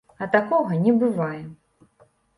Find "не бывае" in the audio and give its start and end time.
0.87-1.41